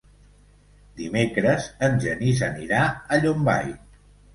Dimecres 1.01 1.69
en 1.91 2.03
Genís 2.07 2.45
anirà 2.51 2.85
a 3.19 3.25
Llombai. 3.25 3.75